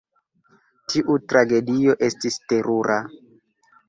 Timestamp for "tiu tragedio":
0.93-1.95